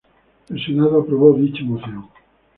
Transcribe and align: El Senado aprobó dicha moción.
El 0.49 0.59
Senado 0.65 1.01
aprobó 1.01 1.37
dicha 1.37 1.63
moción. 1.63 2.07